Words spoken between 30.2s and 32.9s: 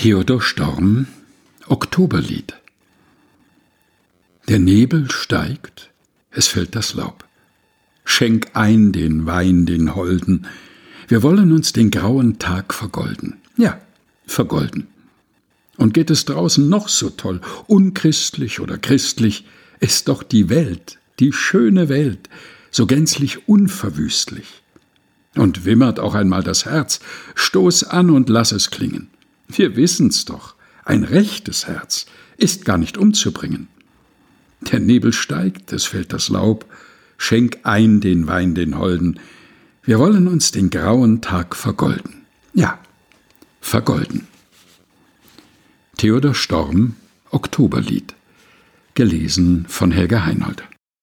doch, ein rechtes Herz ist gar